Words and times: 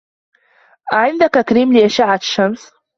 أعندك 0.93 1.39
كريم 1.39 1.73
لأشعة 1.73 2.15
الشمس؟ 2.15 2.71